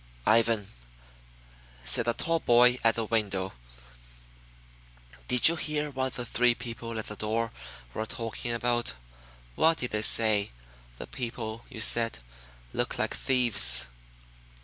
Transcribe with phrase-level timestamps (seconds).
[0.25, 0.67] "Ivan,"
[1.85, 3.53] said the tall boy at the window,
[5.27, 7.51] "did you hear what the three people at the door
[7.93, 8.95] were talking about?
[9.53, 10.53] What did they say?
[10.97, 12.17] The people you said
[12.73, 13.85] looked like thieves."